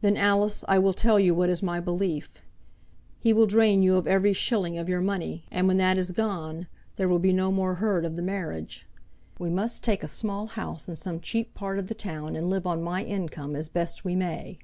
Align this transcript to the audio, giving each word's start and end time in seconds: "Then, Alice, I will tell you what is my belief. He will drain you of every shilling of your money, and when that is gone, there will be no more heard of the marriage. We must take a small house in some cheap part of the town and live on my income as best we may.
"Then, 0.00 0.16
Alice, 0.16 0.64
I 0.66 0.80
will 0.80 0.92
tell 0.92 1.20
you 1.20 1.32
what 1.32 1.50
is 1.50 1.62
my 1.62 1.78
belief. 1.78 2.42
He 3.20 3.32
will 3.32 3.46
drain 3.46 3.80
you 3.80 3.94
of 3.94 4.08
every 4.08 4.32
shilling 4.32 4.76
of 4.76 4.88
your 4.88 5.00
money, 5.00 5.44
and 5.52 5.68
when 5.68 5.76
that 5.76 5.96
is 5.96 6.10
gone, 6.10 6.66
there 6.96 7.08
will 7.08 7.20
be 7.20 7.32
no 7.32 7.52
more 7.52 7.76
heard 7.76 8.04
of 8.04 8.16
the 8.16 8.22
marriage. 8.22 8.88
We 9.38 9.48
must 9.48 9.84
take 9.84 10.02
a 10.02 10.08
small 10.08 10.46
house 10.48 10.88
in 10.88 10.96
some 10.96 11.20
cheap 11.20 11.54
part 11.54 11.78
of 11.78 11.86
the 11.86 11.94
town 11.94 12.34
and 12.34 12.50
live 12.50 12.66
on 12.66 12.82
my 12.82 13.04
income 13.04 13.54
as 13.54 13.68
best 13.68 14.04
we 14.04 14.16
may. 14.16 14.58